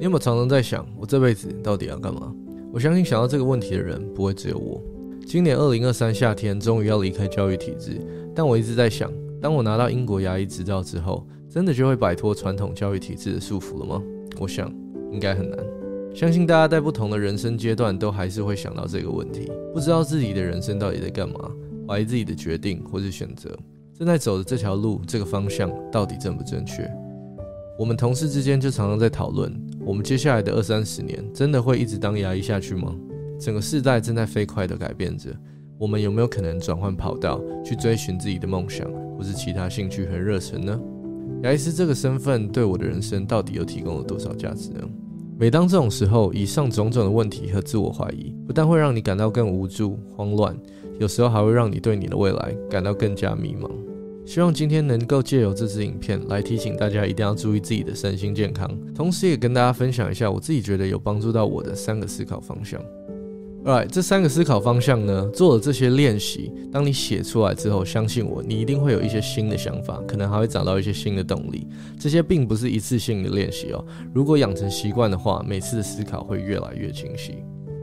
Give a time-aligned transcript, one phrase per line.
[0.00, 2.34] 你有没有常常在想，我这辈子到底要干嘛？
[2.72, 4.82] 我相信想到这个问题的人不会只有我。
[5.26, 8.00] 今年二零二三夏天，终于要离开教育体制，
[8.34, 14.02] 但我一直在想，当我拿到英国牙医执照之后，真的就会摆脱传统教育体制的束缚了吗？
[14.40, 14.72] 我想
[15.12, 15.58] 应该很难。
[16.14, 21.38] 相信大家在不同的人生阶段都还是会想到这个问题，不知道自己的人生到底在干嘛，
[21.86, 23.54] 怀疑自己的决定或是选择，
[23.98, 26.90] 正在走的这条路这个方向到底正不正确？
[27.78, 29.50] 我们同事之间就常常在讨论，
[29.84, 32.94] 我们接下来的二三十年真的会一直当牙医下去吗？
[33.38, 35.30] 整个世代正在飞快地改变着，
[35.78, 40.78] 我们有没有可能转换跑道，去追寻自己的梦想或是其他兴趣和热忱呢？
[41.42, 44.80] 牙医师这个身份对我的人生到底又提供了多少价值呢？
[45.38, 50.54] 每当这种时候，以上种种的问题和自我怀疑，不但会让你感到更无助、慌乱，
[50.98, 53.70] 有时候还会让你对你的未来感到更加迷茫。
[54.30, 62.80] 希望今天能够借由这支影片来提醒大家，一定要注意自己的身心健康，同时也跟大家分享一下我自己觉得有帮助到我的三个思考方向。
[63.64, 71.66] Alright，这三个思考方向呢，做了这些练习，当你写出来之后，相信我，你一定会有一些新的想法，可能还会找到一些新的动力。
[71.98, 77.34] 这些并不是一次性的练习哦，如果养成习惯的话，每次的思考会越来越清晰。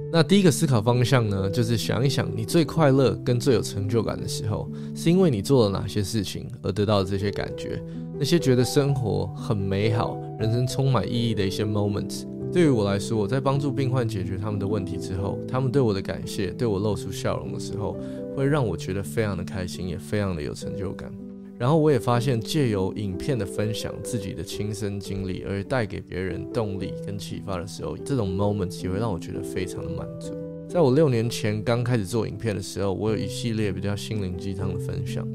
[0.10, 7.84] 那第一个思考方向呢，就是想一想，你最快乐跟最有成就感的时候，是因为你做了哪些事情而得到这些感觉，
[8.18, 12.24] 那些觉得生活很美好、人生充满意义的一些 moments。
[12.54, 17.98] 对于我来说，我在帮助病患解决他们的问题之后，他们对我的感谢，对我露出笑容的时候，
[18.36, 21.12] 会让我觉得非常的开心，也非常的有成就感。
[21.60, 30.34] 然后我也发现，借由影片的分享自己的亲身经历，而带给别人动力跟启发的时候，这种 moment 也会让我觉得非常的满足。
[30.70, 35.28] 在我六年前刚开始做影片的时候，我有一系列比较心灵鸡汤的分享。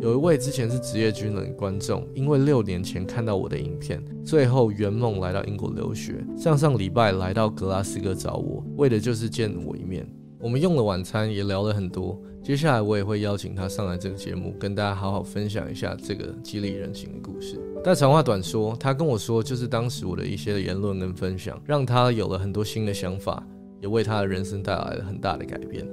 [0.00, 6.24] 有一位之前是职业军人观众，因为六年前看到我的影片，最后圆梦来到英国留学。
[6.36, 10.08] 上上礼拜来到格拉斯哥找我，为的就是见我一面。
[10.40, 12.16] 我们用了晚餐，也聊了很多。
[12.44, 17.60] 接下来我也会邀请他上来这个节目，跟大家好好分享一下这个激励人心的故事。
[17.82, 23.44] 但长话短说，他跟我说，就是当时我的一些言论跟分享，让他有了很多新的想法，
[23.80, 25.84] 也为他的人生带来了很大的改变。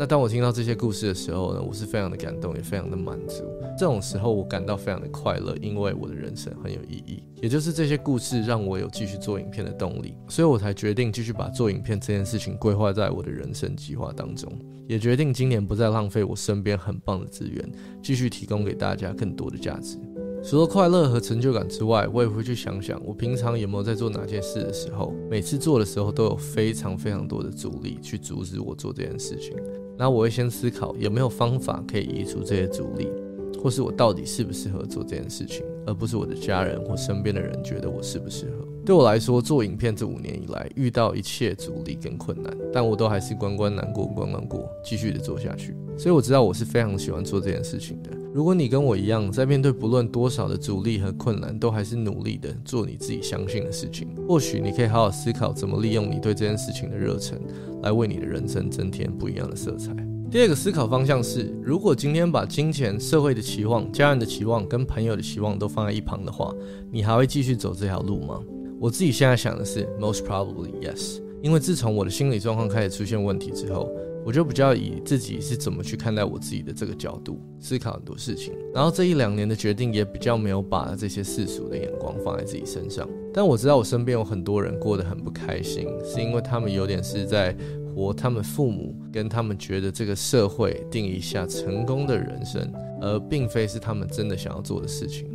[0.00, 3.44] 那当我听到这些故事的时候呢，我是非常的感动，也非常的满足。
[3.78, 7.22] 这种时候我感到非常的快乐，因为我的人生很有意义。
[7.42, 14.50] 也就是这些故事让我有继续做影片的动力，所以我才决定继续把做影片这件事情规划在我的人生计划当中，
[14.88, 17.70] 也决定今年不再浪费我身边很棒的资源，
[18.02, 19.98] 继续提供给大家更多的价值。
[20.42, 29.54] 除了快乐和成就感之外，我也会去想想，我平常有没有在做哪件事的时候，每次做的时候都有非常非常多的阻力去阻止我做这件事情。
[30.00, 33.06] 那我会先思考有没有方法可以移除这些阻力，
[33.62, 38.66] 或是我到底适不适合做这件事情，而不是我的家人或身边的人觉得我适不适合。
[38.82, 45.76] 对我来说，做影片这五年以来，遇到一切阻力跟困难，但我都还是关关难过关关过，继续的做下去。
[45.98, 48.10] 所以我知道我是非常喜欢做这件事情的。
[48.32, 57.40] 如果你跟我一样，在面对不论多少的阻力和困难，都还是努力的做你自己相信的事情，或许你可以好好思考怎么利用你对这件事情的热忱，
[57.82, 59.92] 来为你的人生增添不一样的色彩。
[60.30, 66.54] 第二个思考方向是：如果今天把金钱、社会的期望、家人的期望跟朋友的期望都放在一旁的话，
[66.92, 68.40] 你还会继续走这条路吗？
[68.78, 73.90] 我自己现在想的是，most probably yes，因为自从我的心理状况开始出现问题之后。
[74.24, 83.08] 我就比较以自己是怎么去看待我自己的这个角度思考很多事情，然后这一两年的决定也比较没有把这些世俗的眼光放在自己身上。
[83.32, 87.56] 但我知道我身边有很多人过得很不开心，是因为他们有点是在
[87.94, 95.28] 活他们父母跟他们觉得这个社会定义下成功的人生，而并非是他们真的想要做的事情。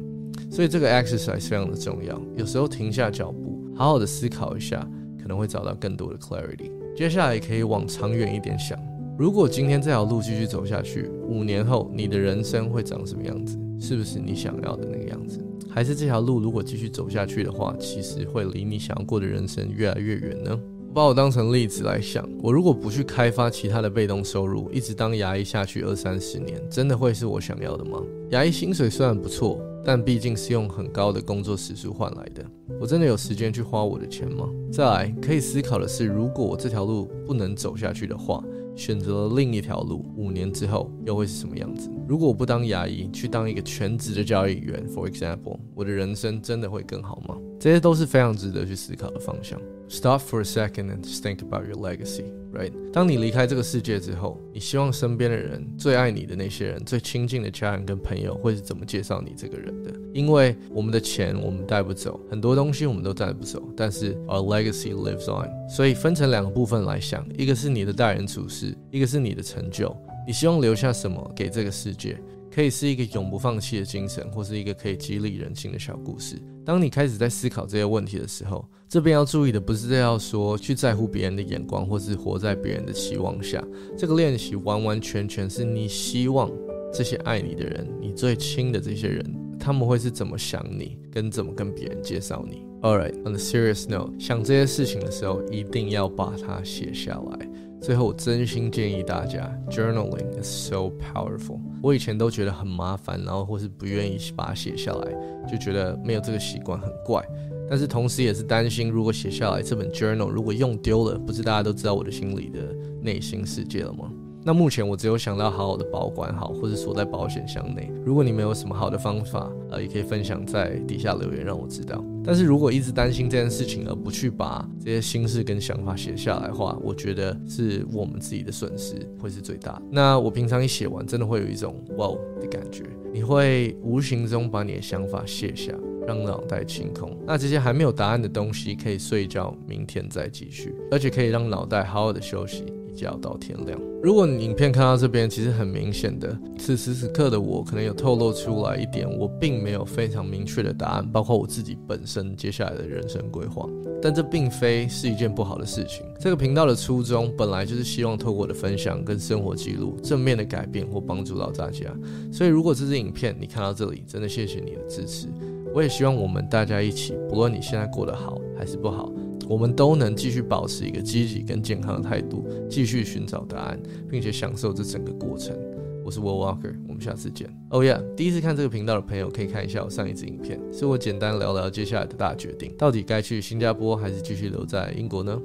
[0.52, 4.88] 所以这个 exercise 非常的重要，有时候停下脚步，好好的思考一下，
[5.22, 6.72] 可能会找到更多的 clarity。
[6.95, 8.79] 接下来可以往长远一点想，
[9.17, 13.59] 如果今天这条路继续走下去，五年后你的人生会长什么样子？
[13.78, 15.44] 是不是你想要的那个样子？
[15.69, 20.58] 还是这条路如果继续走下去的话，其实会离你想要过的人生越来越远呢？
[20.93, 28.02] 把我当成例子来想，我如果不去开发其他的被动收入，一直当牙医下去二三十年，真的会是我想要的吗？
[28.29, 32.43] 牙医薪水虽然不错，但毕竟是用很高的工作时数换来的，
[32.82, 34.49] 我真的有时间去花我的钱吗？
[34.72, 38.43] 再来，可以思考的是，如果我这条路不能走下去的话，
[38.76, 41.90] 选择了另一条路，五年之后又会是什么样子？
[42.08, 47.37] 如果我不当牙医，去当一个全职的交易员，for example，我的人生真的会更好吗？
[47.59, 49.61] 这些都是非常值得去思考的方向。
[49.87, 52.72] Stop for a second and think about your legacy, right？
[52.91, 59.91] 当你离开这个世界之后，你希望身边的人、最爱你的那些人、最亲近的家人跟朋友会是怎么介绍你这个人的？
[60.11, 65.47] 因为我们的钱我们带不走，很多东西我们都带不走，但是 our legacy lives on。
[65.70, 69.96] 所以分成两个部分来想，一个是你的待人处事，一个是你的成就。
[70.26, 72.17] 你希望留下什么给这个世界？
[72.55, 76.41] 可以是一个永不放弃的精神，或是一个可以激励人心的小故事。
[76.66, 83.61] 当你开始在思考这些问题的时候，这边要注意的不是要说去在乎别人的眼光，或是活在别人的期望下。
[83.97, 86.49] 这个练习完完全全是你希望
[86.93, 92.66] 这些爱你的人，你最亲的这些人，他们会是怎么想你，跟怎么跟别人介绍你。
[92.81, 97.49] All right, on a serious note，想这些事情的时候，一定要把它写下来。
[97.81, 101.59] 最后，我真心建议大家，journaling is so powerful。
[101.81, 105.11] 我以前都觉得很麻烦，然后或是不愿意把它写下来，
[105.49, 107.23] 就觉得没有这个习惯很怪。
[107.67, 112.59] 但是同时也是担心，如果写下来这本 journal 如果用丢了，不是大家都知道我的心里的
[113.01, 114.11] 内心世界了吗？
[114.43, 117.91] 那目前我只有想到好好的保管好，或者锁在保险箱内。
[118.05, 122.03] 如果你们有什么好的方法，呃，也可以分享在底下留言让我知道。
[122.25, 129.81] 但是如果一直担心这件事情而不去把这些心事跟想法写下来的话，我觉得是我们自己的损失会是最大。
[129.91, 132.09] 那我平常一写完，真的会有一种哇
[132.41, 132.83] 的感觉，
[133.13, 135.73] 你会无形中把你的想法卸下，
[136.07, 137.17] 让脑袋清空。
[137.25, 142.66] 那这些还没有答案的东西，可以睡觉，明天再继续，而且可以让脑袋好好的休息。
[142.96, 143.80] 觉到天亮。
[144.02, 153.68] 如果你影片看到这边，其实很明显的，此时此刻的我可能有透露出来一点，我并没有非常明确的答案，包括我自己本身接下来的人生规划。
[154.02, 156.06] 但这并非是一件不好的事情。
[156.20, 161.86] 这个频道的初衷本来就是希望透过我的分享跟生活记录，正面的改变或帮助到大家。
[162.32, 165.28] 所以如果这支影片你看到这里，真的谢谢你的支持。
[165.74, 169.12] 我也希望我们大家一起，不论你现在过得好还是不好。
[169.47, 175.56] 我们都能继续保持一个积极跟健康的态度，继续寻找答案，并且享受这整个过程。
[176.03, 177.50] 我是 Will Walker，我们下次见。
[177.70, 185.40] Oh yeah，第一次看这个频道的朋友可以看一下我上一支影片，是我简单聊聊接下来的大决定，到底该去新加坡还是继续留在英国呢？